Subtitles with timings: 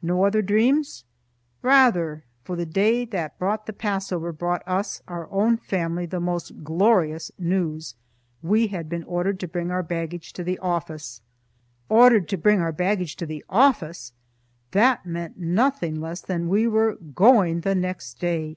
[0.00, 1.04] No other dreams?
[1.60, 2.24] Rather!
[2.42, 7.30] For the day that brought the Passover brought us our own family the most glorious
[7.38, 7.94] news.
[8.42, 11.20] We had been ordered to bring our baggage to the office!
[11.90, 14.14] "Ordered to bring our baggage to the office!"
[14.70, 18.56] That meant nothing less than that we were "going the next day!"